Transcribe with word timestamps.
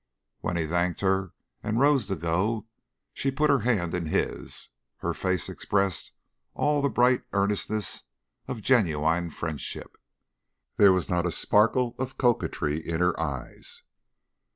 When 0.39 0.57
he 0.57 0.65
thanked 0.65 1.01
her 1.01 1.33
and 1.61 1.79
rose 1.79 2.07
to 2.07 2.15
go 2.15 2.53
and 2.55 2.63
she 3.13 3.29
put 3.29 3.51
her 3.51 3.59
hand 3.59 3.93
in 3.93 4.07
his, 4.07 4.69
her 4.97 5.13
face 5.13 5.47
expressed 5.47 6.13
all 6.55 6.81
the 6.81 6.89
bright 6.89 7.21
earnestness 7.33 8.05
of 8.47 8.63
genuine 8.63 9.29
friendship; 9.29 9.97
there 10.77 10.91
was 10.91 11.07
not 11.07 11.27
a 11.27 11.31
sparkle 11.31 11.93
of 11.99 12.17
coquetry 12.17 12.79
in 12.79 12.99
her 12.99 13.19
eyes. 13.19 13.83